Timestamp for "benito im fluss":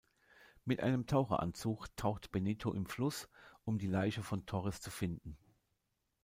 2.31-3.29